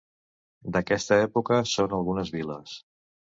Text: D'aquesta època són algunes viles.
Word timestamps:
D'aquesta 0.77 1.19
època 1.25 1.59
són 1.73 1.95
algunes 1.99 2.33
viles. 2.39 2.75